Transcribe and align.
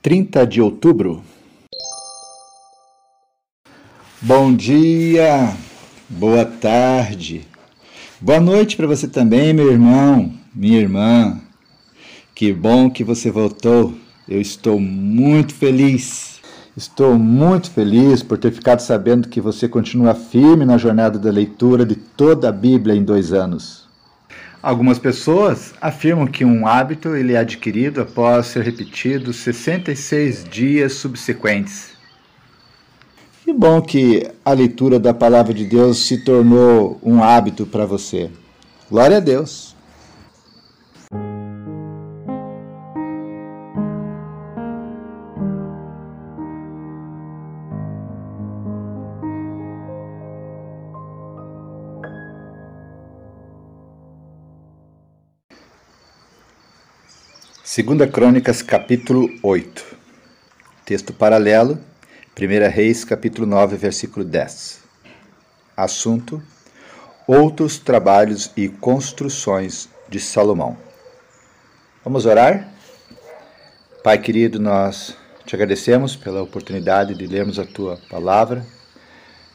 30 0.00 0.46
de 0.46 0.60
outubro. 0.60 1.24
Bom 4.22 4.54
dia, 4.54 5.56
boa 6.08 6.44
tarde, 6.44 7.44
boa 8.20 8.38
noite 8.38 8.76
para 8.76 8.86
você 8.86 9.08
também, 9.08 9.52
meu 9.52 9.72
irmão, 9.72 10.32
minha 10.54 10.78
irmã. 10.78 11.40
Que 12.32 12.52
bom 12.52 12.88
que 12.88 13.02
você 13.02 13.28
voltou. 13.28 13.92
Eu 14.28 14.40
estou 14.40 14.78
muito 14.78 15.52
feliz. 15.52 16.38
Estou 16.76 17.18
muito 17.18 17.68
feliz 17.68 18.22
por 18.22 18.38
ter 18.38 18.52
ficado 18.52 18.78
sabendo 18.78 19.28
que 19.28 19.40
você 19.40 19.68
continua 19.68 20.14
firme 20.14 20.64
na 20.64 20.78
jornada 20.78 21.18
da 21.18 21.30
leitura 21.30 21.84
de 21.84 21.96
toda 21.96 22.48
a 22.48 22.52
Bíblia 22.52 22.94
em 22.94 23.02
dois 23.02 23.32
anos. 23.32 23.87
Algumas 24.60 24.98
pessoas 24.98 25.72
afirmam 25.80 26.26
que 26.26 26.44
um 26.44 26.66
hábito 26.66 27.14
ele 27.14 27.34
é 27.34 27.38
adquirido 27.38 28.00
após 28.00 28.46
ser 28.46 28.64
repetido 28.64 29.32
66 29.32 30.44
dias 30.44 30.94
subsequentes. 30.94 31.90
Que 33.44 33.52
bom 33.52 33.80
que 33.80 34.28
a 34.44 34.52
leitura 34.52 34.98
da 34.98 35.14
palavra 35.14 35.54
de 35.54 35.64
Deus 35.64 35.98
se 36.06 36.24
tornou 36.24 36.98
um 37.02 37.22
hábito 37.22 37.64
para 37.64 37.86
você. 37.86 38.30
Glória 38.90 39.18
a 39.18 39.20
Deus. 39.20 39.76
Segunda 57.70 58.08
Crônicas, 58.08 58.62
capítulo 58.62 59.28
8. 59.42 59.84
Texto 60.86 61.12
paralelo, 61.12 61.78
1 62.34 62.70
Reis, 62.70 63.04
capítulo 63.04 63.46
9, 63.46 63.76
versículo 63.76 64.24
10. 64.24 64.80
Assunto: 65.76 66.42
Outros 67.26 67.76
trabalhos 67.78 68.50
e 68.56 68.70
construções 68.70 69.86
de 70.08 70.18
Salomão. 70.18 70.78
Vamos 72.02 72.24
orar? 72.24 72.72
Pai 74.02 74.16
querido, 74.16 74.58
nós 74.58 75.14
te 75.44 75.54
agradecemos 75.54 76.16
pela 76.16 76.42
oportunidade 76.42 77.14
de 77.14 77.26
lermos 77.26 77.58
a 77.58 77.66
tua 77.66 77.98
palavra. 78.08 78.64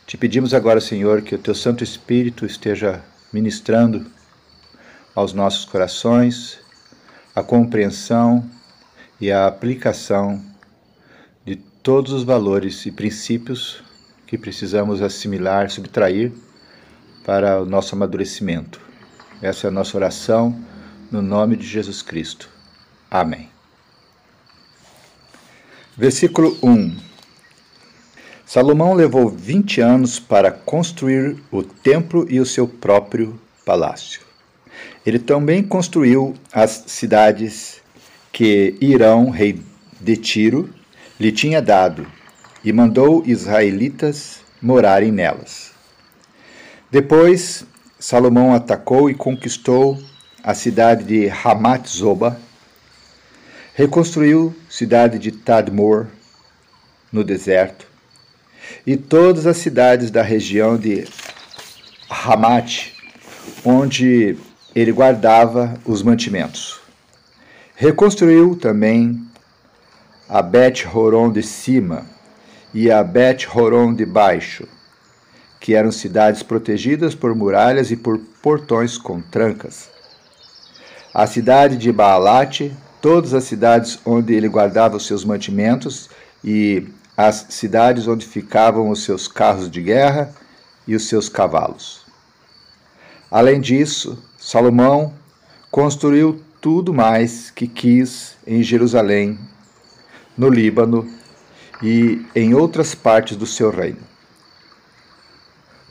Te 0.06 0.18
pedimos 0.18 0.54
agora, 0.54 0.80
Senhor, 0.80 1.24
que 1.24 1.34
o 1.34 1.40
teu 1.40 1.56
Santo 1.56 1.84
Espírito 1.84 2.46
esteja 2.46 3.04
ministrando 3.34 4.06
aos 5.16 5.34
nossos 5.34 5.66
corações 5.66 6.62
a 7.36 7.42
compreensão 7.42 8.48
e 9.20 9.32
a 9.32 9.48
aplicação 9.48 10.44
de 11.46 11.56
todos 11.56 12.12
os 12.12 12.24
valores 12.24 12.86
e 12.86 12.92
princípios 12.92 13.84
que 14.28 14.38
precisamos 14.38 15.02
assimilar, 15.02 15.70
subtrair 15.70 16.32
para 17.26 17.62
o 17.62 17.66
nosso 17.66 17.96
amadurecimento. 17.96 18.82
Essa 19.42 19.68
é 19.68 19.70
a 19.70 19.72
nossa 19.72 19.98
oração 19.98 20.58
no 21.12 21.22
nome 21.22 21.56
de 21.56 21.68
Jesus 21.68 22.02
Cristo. 22.02 22.50
Amém. 23.10 23.50
Versículo 25.96 26.58
1 26.64 26.98
Salomão 28.46 28.94
levou 28.94 29.30
20 29.30 29.82
anos 29.82 30.20
para 30.20 30.52
construir 30.52 31.38
o 31.52 31.64
templo 31.64 32.26
e 32.30 32.40
o 32.40 32.46
seu 32.46 32.68
próprio 32.68 33.40
palácio. 33.66 34.33
Ele 35.06 35.20
também 35.20 35.64
construiu 35.64 36.34
as 36.52 36.86
cidades 36.88 37.82
que 38.32 38.76
Irão, 38.82 39.30
rei 39.30 39.62
de 40.00 40.18
Tiro, 40.18 40.70
lhe 41.20 41.32
tinha 41.32 41.62
dado 41.62 42.08
e 42.64 42.74
mandou 42.74 43.24
israelitas 43.26 44.40
morarem 44.62 45.12
nelas. 45.12 45.72
Depois, 46.90 47.66
Salomão 48.00 48.54
atacou 48.54 49.10
e 49.10 49.14
conquistou 49.14 50.02
a 50.44 50.54
cidade 50.54 51.04
de 51.04 51.30
Hamat 51.30 51.88
Zoba, 51.88 52.40
reconstruiu 53.74 54.56
a 54.68 54.72
cidade 54.72 55.18
de 55.18 55.32
Tadmor, 55.32 56.08
no 57.12 57.24
deserto, 57.24 57.88
e 58.86 58.98
todas 58.98 59.46
as 59.46 59.58
cidades 59.58 60.10
da 60.10 60.22
região 60.22 60.78
de 60.78 61.06
Hamat, 62.10 62.92
onde 63.64 64.38
ele 64.76 64.92
guardava 64.92 65.74
os 65.86 66.02
mantimentos. 66.02 66.80
Reconstruiu 67.76 68.56
também 68.56 69.22
a 70.28 70.42
Bet 70.42 70.88
Horon 70.88 71.32
de 71.32 71.44
cima 71.44 72.06
e 72.74 72.90
a 72.90 73.04
Bet 73.04 73.48
Horon 73.54 73.94
de 73.94 74.06
baixo, 74.06 74.68
que 75.60 75.76
eram 75.76 75.92
cidades 75.92 76.42
protegidas 76.42 77.14
por 77.14 77.36
muralhas 77.36 77.92
e 77.92 77.96
por 77.96 78.20
portões 78.42 78.98
com 78.98 79.22
trancas. 79.22 79.90
A 81.14 81.28
cidade 81.28 81.78
de 81.78 81.92
Baalate, 81.92 82.76
todas 83.02 83.34
as 83.34 83.44
cidades 83.44 84.00
onde 84.06 84.34
ele 84.34 84.48
guardava 84.48 84.98
os 84.98 85.06
seus 85.06 85.24
mantimentos 85.24 86.10
e 86.44 86.88
as 87.16 87.46
cidades 87.50 88.08
onde 88.08 88.26
ficavam 88.26 88.90
os 88.90 89.04
seus 89.04 89.28
carros 89.28 89.70
de 89.70 89.82
guerra 89.82 90.34
e 90.88 90.96
os 90.96 91.08
seus 91.08 91.30
cavalos. 91.30 92.02
Além 93.30 93.62
disso, 93.62 94.18
Salomão 94.46 95.14
construiu 95.72 96.44
tudo 96.60 96.94
mais 96.94 97.50
que 97.50 97.66
quis 97.66 98.36
em 98.46 98.62
Jerusalém, 98.62 99.40
no 100.38 100.50
Líbano 100.50 101.10
e 101.82 102.26
em 102.36 102.54
outras 102.54 102.94
partes 102.94 103.38
do 103.38 103.46
seu 103.46 103.72
reino. 103.72 104.02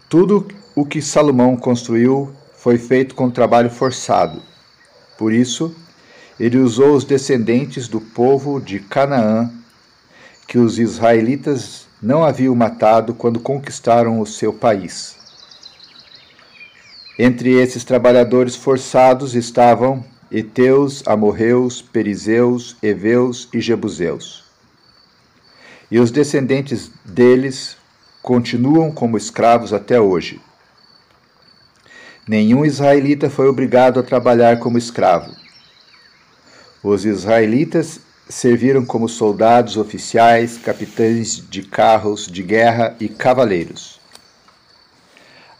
Tudo 0.07 0.47
o 0.77 0.85
que 0.85 1.01
Salomão 1.01 1.57
construiu 1.57 2.31
foi 2.55 2.77
feito 2.77 3.15
com 3.15 3.31
trabalho 3.31 3.71
forçado. 3.71 4.43
Por 5.17 5.33
isso, 5.33 5.75
ele 6.39 6.59
usou 6.59 6.95
os 6.95 7.05
descendentes 7.05 7.89
do 7.89 8.03
povo 8.03 8.61
de 8.61 8.81
Canaã, 8.81 9.51
que 10.47 10.59
os 10.59 10.79
israelitas 10.79 11.87
não 12.03 12.23
haviam 12.23 12.55
matado 12.55 13.15
quando 13.15 13.41
conquistaram 13.41 14.21
o 14.21 14.27
seu 14.27 14.53
país. 14.53 15.22
Entre 17.19 17.53
esses 17.61 17.85
trabalhadores 17.85 18.57
forçados 18.57 19.35
estavam 19.35 20.05
Eteus, 20.31 21.03
Amorreus, 21.07 21.83
Perizeus, 21.83 22.75
Eveus 22.83 23.49
e 23.53 23.61
Jebuseus. 23.61 24.45
E 25.91 25.99
os 25.99 26.11
descendentes 26.11 26.91
deles 27.05 27.77
continuam 28.23 28.91
como 28.91 29.19
escravos 29.19 29.75
até 29.75 30.01
hoje. 30.01 30.41
Nenhum 32.27 32.65
israelita 32.65 33.29
foi 33.29 33.47
obrigado 33.47 34.01
a 34.01 34.03
trabalhar 34.03 34.59
como 34.59 34.79
escravo. 34.79 35.37
Os 36.83 37.05
israelitas 37.05 38.01
serviram 38.27 38.87
como 38.87 39.07
soldados 39.07 39.77
oficiais, 39.77 40.57
capitães 40.57 41.47
de 41.51 41.63
carros 41.63 42.27
de 42.27 42.43
guerra 42.43 42.97
e 42.99 43.09
cavaleiros. 43.09 44.02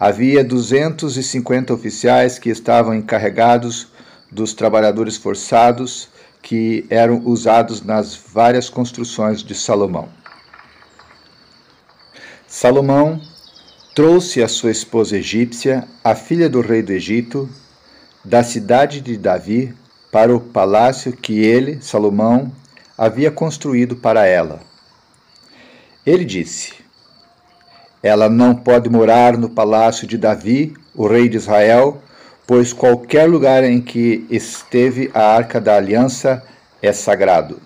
Havia 0.05 0.43
250 0.43 1.73
oficiais 1.73 2.37
que 2.37 2.51
estavam 2.51 2.93
encarregados 2.93 3.87
dos 4.33 4.53
trabalhadores 4.53 5.17
forçados 5.17 6.09
que 6.43 6.85
eram 6.91 7.23
usados 7.25 7.83
nas 7.83 8.13
várias 8.17 8.69
construções 8.69 9.45
de 9.45 9.55
Salomão. 9.55 10.09
Salomão 12.49 13.21
trouxe 13.95 14.43
a 14.43 14.49
sua 14.49 14.73
esposa 14.73 15.19
egípcia, 15.19 15.87
a 16.03 16.17
filha 16.17 16.49
do 16.49 16.61
rei 16.61 16.83
do 16.83 16.91
Egito, 16.91 17.49
da 18.25 18.43
cidade 18.43 19.01
de 19.01 19.17
Davi 19.17 19.73
para 20.11 20.35
o 20.35 20.41
palácio 20.41 21.13
que 21.13 21.39
ele, 21.39 21.81
Salomão, 21.81 22.51
havia 22.99 23.31
construído 23.31 23.95
para 23.95 24.27
ela. 24.27 24.59
Ele 26.05 26.25
disse: 26.25 26.82
ela 28.03 28.29
não 28.29 28.55
pode 28.55 28.89
morar 28.89 29.39
no 29.39 29.49
palácio 29.49 30.07
de 30.07 30.19
Davi, 30.19 30.75
o 30.95 31.07
rei 31.07 31.29
de 31.29 31.37
Israel, 31.37 32.03
pois 32.47 32.73
qualquer 32.73 33.29
lugar 33.29 33.63
em 33.63 33.81
que 33.81 34.27
esteve 34.29 35.11
a 35.15 35.23
arca 35.23 35.61
da 35.61 35.77
aliança 35.77 36.43
é 36.83 36.93
sagrado. 36.93 37.61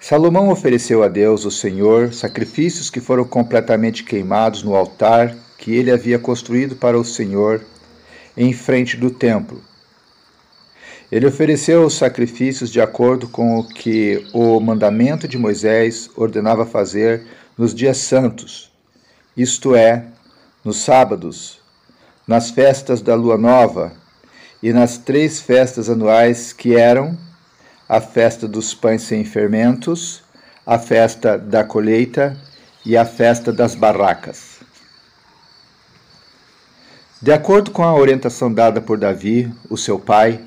Salomão 0.00 0.48
ofereceu 0.48 1.02
a 1.02 1.08
Deus, 1.08 1.44
o 1.44 1.50
Senhor, 1.50 2.14
sacrifícios 2.14 2.88
que 2.88 3.00
foram 3.00 3.24
completamente 3.24 4.02
queimados 4.02 4.62
no 4.62 4.74
altar 4.74 5.36
que 5.58 5.76
ele 5.76 5.90
havia 5.90 6.18
construído 6.18 6.74
para 6.74 6.98
o 6.98 7.04
Senhor 7.04 7.60
em 8.34 8.50
frente 8.54 8.96
do 8.96 9.10
templo. 9.10 9.62
Ele 11.10 11.26
ofereceu 11.26 11.84
os 11.84 11.94
sacrifícios 11.94 12.70
de 12.70 12.80
acordo 12.80 13.28
com 13.28 13.58
o 13.58 13.66
que 13.66 14.24
o 14.32 14.60
mandamento 14.60 15.26
de 15.26 15.36
Moisés 15.36 16.08
ordenava 16.14 16.64
fazer 16.64 17.26
nos 17.58 17.74
dias 17.74 17.98
santos, 17.98 18.70
isto 19.36 19.74
é, 19.74 20.06
nos 20.64 20.76
sábados, 20.78 21.60
nas 22.26 22.50
festas 22.50 23.02
da 23.02 23.14
lua 23.14 23.36
nova 23.36 23.92
e 24.62 24.72
nas 24.72 24.98
três 24.98 25.40
festas 25.40 25.90
anuais 25.90 26.52
que 26.52 26.76
eram 26.76 27.18
a 27.88 28.00
festa 28.00 28.46
dos 28.46 28.72
pães 28.72 29.02
sem 29.02 29.24
fermentos, 29.24 30.22
a 30.64 30.78
festa 30.78 31.36
da 31.36 31.64
colheita 31.64 32.36
e 32.86 32.96
a 32.96 33.04
festa 33.04 33.52
das 33.52 33.74
barracas. 33.74 34.60
De 37.20 37.32
acordo 37.32 37.72
com 37.72 37.82
a 37.82 37.92
orientação 37.92 38.52
dada 38.52 38.80
por 38.80 38.96
Davi, 38.96 39.52
o 39.68 39.76
seu 39.76 39.98
pai, 39.98 40.40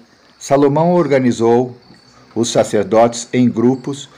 Salomão 0.44 0.92
organizou 0.92 1.74
os 2.36 2.50
sacerdotes 2.50 3.30
em 3.31 3.50
grupos 3.50 4.10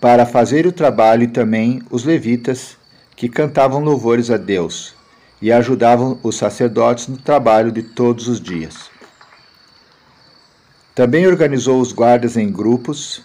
para 0.00 0.26
fazer 0.26 0.66
o 0.66 0.72
trabalho 0.72 1.22
e 1.22 1.28
também 1.28 1.80
os 1.92 2.02
levitas 2.02 2.76
que 3.14 3.28
cantavam 3.28 3.84
louvores 3.84 4.32
a 4.32 4.36
Deus 4.36 4.96
e 5.40 5.52
ajudavam 5.52 6.18
os 6.24 6.34
sacerdotes 6.34 7.06
no 7.06 7.16
trabalho 7.16 7.70
de 7.70 7.84
todos 7.84 8.26
os 8.26 8.40
dias. 8.40 8.90
Também 10.92 11.24
organizou 11.28 11.80
os 11.80 11.92
guardas 11.92 12.36
em 12.36 12.50
grupos 12.50 13.22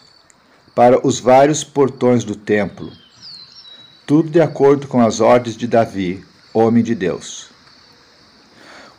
para 0.76 1.04
os 1.04 1.20
vários 1.20 1.64
portões 1.64 2.24
do 2.24 2.36
templo, 2.36 2.92
tudo 4.06 4.30
de 4.30 4.40
acordo 4.40 4.88
com 4.88 5.02
as 5.02 5.20
ordens 5.20 5.58
de 5.58 5.66
Davi, 5.66 6.24
homem 6.54 6.84
de 6.84 6.94
Deus. 6.94 7.50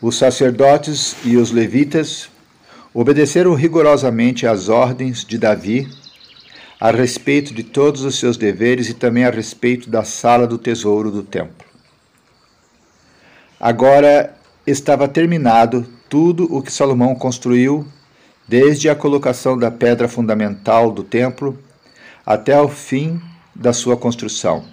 Os 0.02 0.16
sacerdotes 0.16 1.14
e 1.24 1.36
os 1.36 1.52
levitas 1.52 2.28
obedeceram 3.00 3.54
rigorosamente 3.54 4.44
às 4.44 4.68
ordens 4.68 5.24
de 5.24 5.38
Davi 5.38 5.88
a 6.80 6.90
respeito 6.90 7.54
de 7.54 7.62
todos 7.62 8.02
os 8.02 8.18
seus 8.18 8.36
deveres 8.36 8.88
e 8.88 8.94
também 8.94 9.24
a 9.24 9.30
respeito 9.30 9.88
da 9.88 10.02
sala 10.02 10.48
do 10.48 10.58
tesouro 10.58 11.08
do 11.08 11.22
templo. 11.22 11.64
Agora 13.60 14.36
estava 14.66 15.06
terminado 15.06 15.86
tudo 16.08 16.52
o 16.52 16.60
que 16.60 16.72
Salomão 16.72 17.14
construiu, 17.14 17.86
desde 18.48 18.90
a 18.90 18.96
colocação 18.96 19.56
da 19.56 19.70
pedra 19.70 20.08
fundamental 20.08 20.90
do 20.90 21.04
templo 21.04 21.56
até 22.26 22.60
o 22.60 22.68
fim 22.68 23.22
da 23.54 23.72
sua 23.72 23.96
construção. 23.96 24.64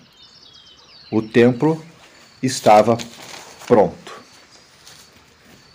O 1.12 1.22
templo 1.22 1.80
estava 2.42 2.98
pronto. 3.68 4.20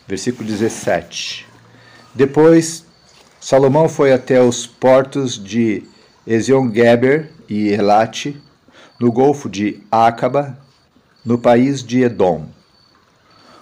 Versículo 0.09 0.49
17. 0.49 1.50
Depois, 2.15 2.85
Salomão 3.41 3.89
foi 3.89 4.13
até 4.13 4.43
os 4.43 4.67
portos 4.67 5.43
de 5.43 5.85
Ezion-Geber 6.27 7.31
e 7.49 7.69
Elate, 7.69 8.41
no 8.99 9.13
golfo 9.13 9.49
de 9.49 9.81
Acaba, 9.91 10.59
no 11.25 11.39
país 11.39 11.83
de 11.83 12.03
Edom. 12.03 12.47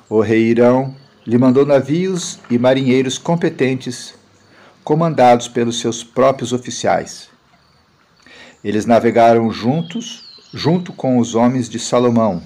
O 0.08 0.20
rei 0.20 0.44
Irão 0.44 0.94
lhe 1.26 1.36
mandou 1.36 1.66
navios 1.66 2.38
e 2.50 2.58
marinheiros 2.58 3.18
competentes, 3.18 4.14
comandados 4.82 5.46
pelos 5.46 5.78
seus 5.78 6.02
próprios 6.02 6.52
oficiais. 6.52 7.28
Eles 8.64 8.86
navegaram 8.86 9.50
juntos, 9.50 10.24
junto 10.54 10.92
com 10.92 11.18
os 11.18 11.34
homens 11.34 11.68
de 11.68 11.78
Salomão. 11.78 12.42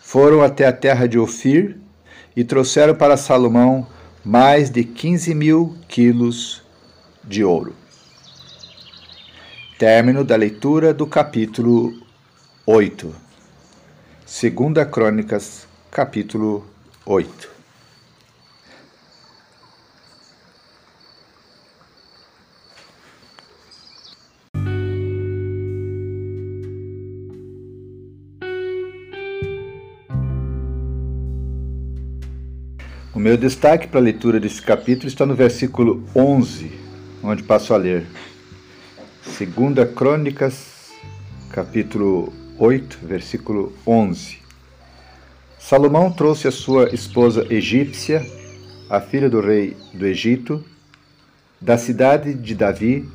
Foram 0.00 0.42
até 0.42 0.66
a 0.66 0.72
terra 0.72 1.06
de 1.06 1.18
Ofir 1.18 1.76
e 2.34 2.42
trouxeram 2.42 2.94
para 2.94 3.18
Salomão 3.18 3.86
mais 4.24 4.70
de 4.70 4.84
15 4.84 5.34
mil 5.34 5.76
quilos 5.88 6.62
de 7.24 7.44
ouro. 7.44 7.74
Término 9.78 10.24
da 10.24 10.36
leitura 10.36 10.94
do 10.94 11.06
capítulo 11.06 11.92
8. 12.64 13.12
Segunda 14.24 14.86
Crônicas, 14.86 15.66
capítulo 15.90 16.64
8. 17.04 17.51
Meu 33.22 33.36
destaque 33.36 33.86
para 33.86 34.00
a 34.00 34.02
leitura 34.02 34.40
desse 34.40 34.60
capítulo 34.60 35.06
está 35.06 35.24
no 35.24 35.36
versículo 35.36 36.02
11, 36.12 36.72
onde 37.22 37.44
passo 37.44 37.72
a 37.72 37.76
ler. 37.76 38.04
Segunda 39.22 39.86
Crônicas, 39.86 40.90
capítulo 41.52 42.32
8, 42.58 42.98
versículo 43.00 43.72
11. 43.86 44.38
Salomão 45.56 46.10
trouxe 46.10 46.48
a 46.48 46.50
sua 46.50 46.92
esposa 46.92 47.46
egípcia, 47.48 48.26
a 48.90 49.00
filha 49.00 49.30
do 49.30 49.40
rei 49.40 49.76
do 49.94 50.04
Egito, 50.04 50.64
da 51.60 51.78
cidade 51.78 52.34
de 52.34 52.56
Davi, 52.56 53.08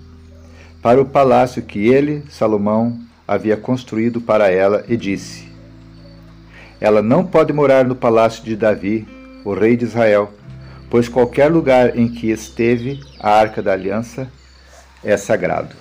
para 0.81 1.01
o 1.01 1.05
palácio 1.05 1.61
que 1.61 1.85
ele, 1.85 2.23
Salomão, 2.29 2.97
havia 3.27 3.57
construído 3.57 4.21
para 4.21 4.49
ela 4.49 4.85
e 4.87 4.95
disse: 4.95 5.49
Ela 6.79 7.01
não 7.01 7.25
pode 7.25 7.51
morar 7.51 7.83
no 7.83 7.93
palácio 7.93 8.41
de 8.45 8.55
Davi, 8.55 9.16
o 9.47 9.53
rei 9.53 9.77
de 9.77 9.85
Israel, 9.85 10.33
pois 10.89 11.07
qualquer 11.07 11.49
lugar 11.49 11.97
em 11.97 12.09
que 12.09 12.29
esteve 12.29 12.99
a 13.17 13.31
arca 13.31 13.61
da 13.61 13.71
aliança 13.71 14.29
é 15.01 15.15
sagrado. 15.15 15.73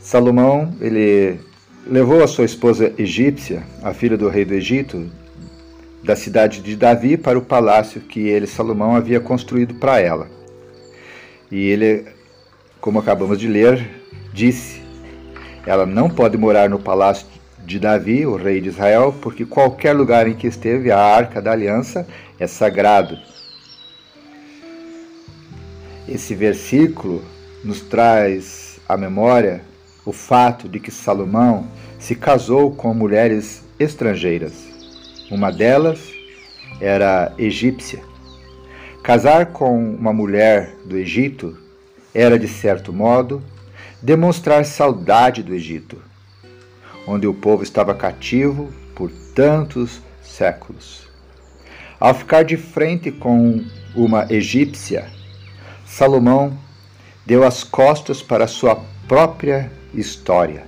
Salomão, 0.00 0.74
ele 0.80 1.38
levou 1.86 2.24
a 2.24 2.26
sua 2.26 2.44
esposa 2.44 2.92
egípcia, 2.98 3.62
a 3.84 3.94
filha 3.94 4.16
do 4.16 4.28
rei 4.28 4.44
do 4.44 4.54
Egito, 4.54 5.08
da 6.02 6.16
cidade 6.16 6.60
de 6.60 6.74
Davi 6.74 7.16
para 7.16 7.38
o 7.38 7.42
palácio 7.42 8.00
que 8.00 8.28
ele, 8.28 8.46
Salomão, 8.48 8.96
havia 8.96 9.20
construído 9.20 9.74
para 9.74 10.00
ela. 10.00 10.28
E 11.52 11.68
ele, 11.68 12.04
como 12.80 12.98
acabamos 12.98 13.38
de 13.38 13.46
ler, 13.46 13.88
disse: 14.32 14.82
ela 15.64 15.86
não 15.86 16.10
pode 16.10 16.36
morar 16.36 16.68
no 16.68 16.80
palácio 16.80 17.28
de 17.66 17.80
Davi, 17.80 18.24
o 18.24 18.36
rei 18.36 18.60
de 18.60 18.68
Israel, 18.68 19.12
porque 19.20 19.44
qualquer 19.44 19.92
lugar 19.92 20.28
em 20.28 20.34
que 20.34 20.46
esteve 20.46 20.92
a 20.92 20.98
arca 20.98 21.42
da 21.42 21.50
aliança 21.50 22.06
é 22.38 22.46
sagrado. 22.46 23.18
Esse 26.08 26.32
versículo 26.36 27.24
nos 27.64 27.80
traz 27.80 28.78
à 28.88 28.96
memória 28.96 29.62
o 30.04 30.12
fato 30.12 30.68
de 30.68 30.78
que 30.78 30.92
Salomão 30.92 31.66
se 31.98 32.14
casou 32.14 32.70
com 32.70 32.94
mulheres 32.94 33.64
estrangeiras. 33.80 34.52
Uma 35.28 35.50
delas 35.50 35.98
era 36.80 37.34
egípcia. 37.36 38.00
Casar 39.02 39.46
com 39.46 39.76
uma 39.76 40.12
mulher 40.12 40.76
do 40.84 40.96
Egito 40.96 41.58
era, 42.14 42.38
de 42.38 42.46
certo 42.46 42.92
modo, 42.92 43.42
demonstrar 44.00 44.64
saudade 44.64 45.42
do 45.42 45.52
Egito 45.52 46.00
onde 47.06 47.26
o 47.26 47.34
povo 47.34 47.62
estava 47.62 47.94
cativo 47.94 48.72
por 48.94 49.10
tantos 49.34 50.00
séculos. 50.22 51.06
Ao 52.00 52.12
ficar 52.12 52.44
de 52.44 52.56
frente 52.56 53.10
com 53.12 53.64
uma 53.94 54.26
egípcia, 54.30 55.06
Salomão 55.86 56.58
deu 57.24 57.44
as 57.44 57.62
costas 57.62 58.20
para 58.20 58.46
sua 58.46 58.76
própria 59.06 59.70
história. 59.94 60.64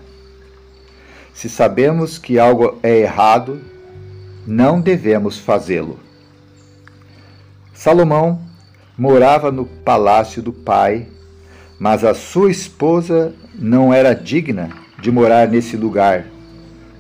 Se 1.35 1.49
sabemos 1.49 2.19
que 2.19 2.39
algo 2.39 2.79
é 2.83 2.99
errado, 2.99 3.61
não 4.47 4.81
devemos 4.81 5.39
fazê-lo. 5.39 5.99
Salomão 7.75 8.41
morava 8.97 9.53
no 9.53 9.67
palácio 9.67 10.43
do 10.43 10.53
pai, 10.53 11.07
mas 11.79 12.03
a 12.03 12.15
sua 12.15 12.51
esposa 12.51 13.35
não 13.55 13.93
era 13.93 14.15
digna 14.15 14.88
de 15.01 15.11
morar 15.11 15.49
nesse 15.49 15.77
lugar, 15.77 16.27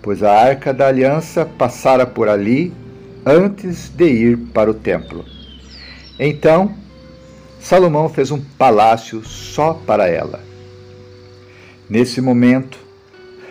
pois 0.00 0.22
a 0.22 0.32
arca 0.32 0.72
da 0.72 0.86
aliança 0.86 1.44
passara 1.44 2.06
por 2.06 2.28
ali 2.28 2.72
antes 3.26 3.88
de 3.88 4.04
ir 4.04 4.36
para 4.36 4.70
o 4.70 4.74
templo. 4.74 5.24
Então, 6.18 6.74
Salomão 7.60 8.08
fez 8.08 8.30
um 8.30 8.40
palácio 8.40 9.24
só 9.24 9.74
para 9.74 10.08
ela. 10.08 10.40
Nesse 11.88 12.20
momento, 12.20 12.78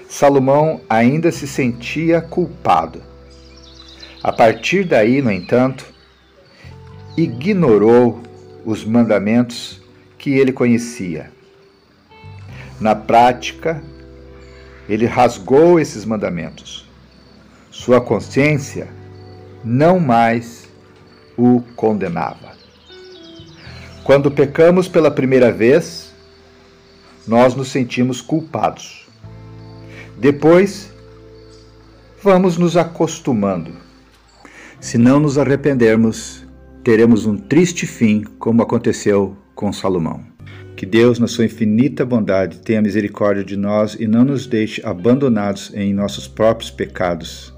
Salomão 0.07 0.81
ainda 0.89 1.31
se 1.31 1.47
sentia 1.47 2.21
culpado. 2.21 3.01
A 4.23 4.31
partir 4.31 4.85
daí, 4.85 5.21
no 5.21 5.31
entanto, 5.31 5.85
ignorou 7.15 8.21
os 8.65 8.85
mandamentos 8.85 9.81
que 10.17 10.31
ele 10.31 10.51
conhecia. 10.51 11.31
Na 12.79 12.95
prática, 12.95 13.81
ele 14.87 15.05
rasgou 15.05 15.79
esses 15.79 16.05
mandamentos. 16.05 16.87
Sua 17.69 17.99
consciência 17.99 18.87
não 19.63 19.99
mais 19.99 20.67
o 21.37 21.61
condenava. 21.75 22.55
Quando 24.03 24.31
pecamos 24.31 24.87
pela 24.87 25.11
primeira 25.11 25.51
vez, 25.51 26.13
nós 27.27 27.53
nos 27.55 27.67
sentimos 27.67 28.21
culpados. 28.21 29.05
Depois, 30.17 30.91
vamos 32.23 32.57
nos 32.57 32.77
acostumando. 32.77 33.73
Se 34.79 34.97
não 34.97 35.19
nos 35.19 35.37
arrependermos, 35.37 36.45
teremos 36.83 37.25
um 37.25 37.37
triste 37.37 37.85
fim, 37.85 38.23
como 38.39 38.61
aconteceu 38.61 39.35
com 39.53 39.73
Salomão. 39.73 40.36
Que 40.77 40.85
Deus, 40.85 41.17
na 41.17 41.25
sua 41.25 41.45
infinita 41.45 42.05
bondade, 42.05 42.59
tenha 42.59 42.83
misericórdia 42.83 43.43
de 43.43 43.57
nós 43.57 43.95
e 43.99 44.05
não 44.05 44.23
nos 44.23 44.45
deixe 44.45 44.79
abandonados 44.85 45.71
em 45.73 45.91
nossos 45.91 46.27
próprios 46.27 46.69
pecados. 46.69 47.51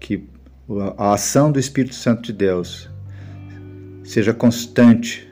Que 0.00 0.26
a 0.96 1.12
ação 1.12 1.52
do 1.52 1.60
Espírito 1.60 1.94
Santo 1.94 2.22
de 2.22 2.32
Deus 2.32 2.88
seja 4.02 4.32
constante, 4.32 5.28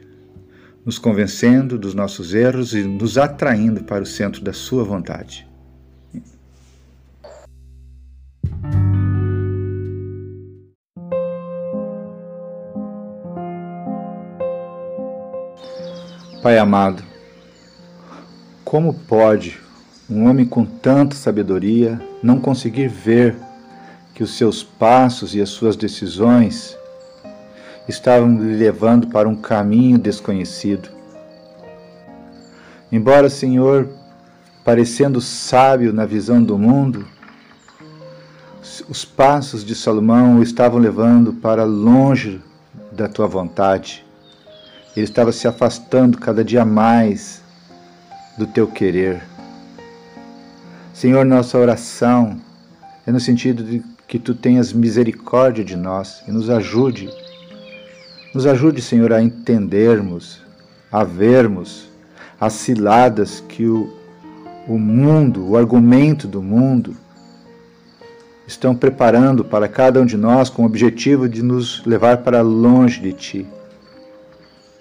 nos 0.84 0.98
convencendo 0.98 1.78
dos 1.78 1.94
nossos 1.94 2.34
erros 2.34 2.74
e 2.74 2.82
nos 2.82 3.16
atraindo 3.16 3.82
para 3.82 4.02
o 4.02 4.06
centro 4.06 4.42
da 4.42 4.52
Sua 4.52 4.84
vontade. 4.84 5.45
Pai 16.46 16.58
amado, 16.58 17.02
como 18.64 18.94
pode 18.94 19.58
um 20.08 20.30
homem 20.30 20.46
com 20.46 20.64
tanta 20.64 21.16
sabedoria 21.16 22.00
não 22.22 22.38
conseguir 22.38 22.86
ver 22.86 23.34
que 24.14 24.22
os 24.22 24.38
seus 24.38 24.62
passos 24.62 25.34
e 25.34 25.40
as 25.40 25.48
suas 25.48 25.74
decisões 25.74 26.78
estavam 27.88 28.40
lhe 28.40 28.54
levando 28.54 29.08
para 29.08 29.28
um 29.28 29.34
caminho 29.34 29.98
desconhecido? 29.98 30.88
Embora, 32.92 33.28
Senhor, 33.28 33.88
parecendo 34.64 35.20
sábio 35.20 35.92
na 35.92 36.06
visão 36.06 36.40
do 36.40 36.56
mundo, 36.56 37.08
os 38.88 39.04
passos 39.04 39.64
de 39.64 39.74
Salomão 39.74 40.38
o 40.38 40.44
estavam 40.44 40.78
levando 40.78 41.32
para 41.32 41.64
longe 41.64 42.40
da 42.92 43.08
tua 43.08 43.26
vontade. 43.26 44.05
Ele 44.96 45.04
estava 45.04 45.30
se 45.30 45.46
afastando 45.46 46.16
cada 46.16 46.42
dia 46.42 46.64
mais 46.64 47.42
do 48.38 48.46
teu 48.46 48.66
querer. 48.66 49.22
Senhor, 50.94 51.24
nossa 51.26 51.58
oração 51.58 52.40
é 53.06 53.12
no 53.12 53.20
sentido 53.20 53.62
de 53.62 53.82
que 54.08 54.18
tu 54.18 54.34
tenhas 54.34 54.72
misericórdia 54.72 55.62
de 55.62 55.76
nós 55.76 56.22
e 56.26 56.32
nos 56.32 56.48
ajude. 56.48 57.10
Nos 58.32 58.46
ajude, 58.46 58.80
Senhor, 58.80 59.12
a 59.12 59.22
entendermos, 59.22 60.40
a 60.90 61.04
vermos 61.04 61.88
as 62.40 62.54
ciladas 62.54 63.44
que 63.46 63.66
o, 63.66 63.94
o 64.66 64.78
mundo, 64.78 65.50
o 65.50 65.56
argumento 65.56 66.26
do 66.26 66.42
mundo, 66.42 66.96
estão 68.46 68.74
preparando 68.74 69.44
para 69.44 69.68
cada 69.68 70.00
um 70.00 70.06
de 70.06 70.16
nós 70.16 70.48
com 70.48 70.62
o 70.62 70.66
objetivo 70.66 71.28
de 71.28 71.42
nos 71.42 71.84
levar 71.84 72.18
para 72.18 72.40
longe 72.40 73.00
de 73.00 73.12
Ti. 73.12 73.46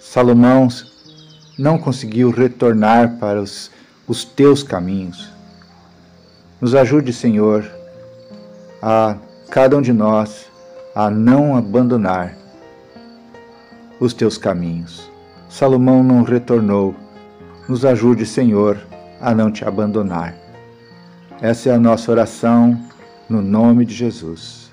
Salomão 0.06 0.70
não 1.58 1.78
conseguiu 1.78 2.30
retornar 2.30 3.18
para 3.18 3.42
os, 3.42 3.70
os 4.08 4.24
teus 4.24 4.64
caminhos. 4.64 5.30
Nos 6.62 6.74
ajude, 6.74 7.12
Senhor, 7.12 7.70
a 8.82 9.18
cada 9.50 9.76
um 9.76 9.82
de 9.82 9.92
nós 9.92 10.50
a 10.94 11.10
não 11.10 11.58
abandonar 11.58 12.38
os 14.00 14.14
teus 14.14 14.38
caminhos. 14.38 15.12
Salomão 15.50 16.02
não 16.02 16.22
retornou. 16.24 16.96
Nos 17.68 17.84
ajude, 17.84 18.26
Senhor, 18.26 18.78
a 19.20 19.34
não 19.34 19.52
te 19.52 19.66
abandonar. 19.66 20.36
Essa 21.42 21.70
é 21.70 21.74
a 21.74 21.80
nossa 21.80 22.12
oração 22.12 22.80
no 23.28 23.42
nome 23.42 23.86
de 23.86 23.94
Jesus. 23.94 24.72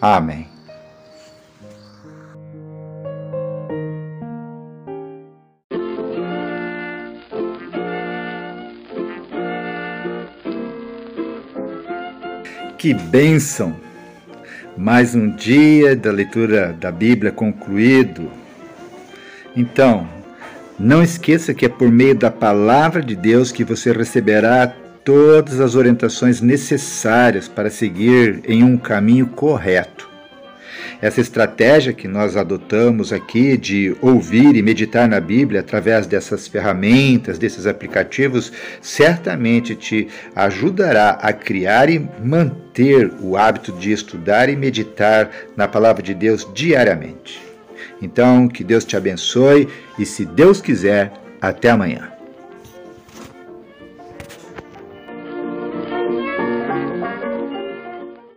Amém. 0.00 0.55
Que 12.86 12.94
bênção! 12.94 13.74
Mais 14.76 15.12
um 15.12 15.28
dia 15.28 15.96
da 15.96 16.12
leitura 16.12 16.72
da 16.72 16.92
Bíblia 16.92 17.32
concluído. 17.32 18.30
Então, 19.56 20.06
não 20.78 21.02
esqueça 21.02 21.52
que 21.52 21.66
é 21.66 21.68
por 21.68 21.90
meio 21.90 22.14
da 22.14 22.30
palavra 22.30 23.02
de 23.02 23.16
Deus 23.16 23.50
que 23.50 23.64
você 23.64 23.90
receberá 23.90 24.72
todas 25.04 25.58
as 25.58 25.74
orientações 25.74 26.40
necessárias 26.40 27.48
para 27.48 27.70
seguir 27.70 28.42
em 28.46 28.62
um 28.62 28.78
caminho 28.78 29.26
correto. 29.26 30.08
Essa 31.00 31.20
estratégia 31.20 31.92
que 31.92 32.08
nós 32.08 32.36
adotamos 32.36 33.12
aqui 33.12 33.56
de 33.56 33.94
ouvir 34.00 34.56
e 34.56 34.62
meditar 34.62 35.06
na 35.06 35.20
Bíblia 35.20 35.60
através 35.60 36.06
dessas 36.06 36.48
ferramentas, 36.48 37.38
desses 37.38 37.66
aplicativos, 37.66 38.50
certamente 38.80 39.74
te 39.74 40.08
ajudará 40.34 41.10
a 41.10 41.32
criar 41.32 41.90
e 41.90 41.98
manter 42.22 43.12
o 43.20 43.36
hábito 43.36 43.72
de 43.72 43.92
estudar 43.92 44.48
e 44.48 44.56
meditar 44.56 45.30
na 45.54 45.68
palavra 45.68 46.02
de 46.02 46.14
Deus 46.14 46.48
diariamente. 46.54 47.42
Então, 48.00 48.48
que 48.48 48.64
Deus 48.64 48.84
te 48.84 48.96
abençoe 48.96 49.68
e, 49.98 50.06
se 50.06 50.24
Deus 50.24 50.60
quiser, 50.60 51.12
até 51.40 51.70
amanhã. 51.70 52.15